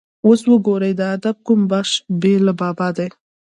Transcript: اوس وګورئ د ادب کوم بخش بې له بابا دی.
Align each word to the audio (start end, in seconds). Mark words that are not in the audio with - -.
اوس 0.25 0.41
وګورئ 0.51 0.91
د 0.99 1.01
ادب 1.15 1.37
کوم 1.47 1.61
بخش 1.71 1.91
بې 2.21 2.33
له 2.45 2.53
بابا 2.59 2.87
دی. 2.97 3.07